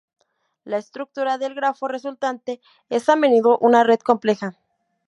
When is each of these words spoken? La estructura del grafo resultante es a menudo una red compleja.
La 0.63 0.77
estructura 0.79 1.37
del 1.37 1.53
grafo 1.53 1.87
resultante 1.87 2.59
es 2.89 3.07
a 3.07 3.15
menudo 3.15 3.59
una 3.59 3.83
red 3.83 3.99
compleja. 3.99 4.57